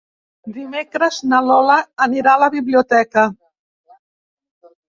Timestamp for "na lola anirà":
1.33-2.33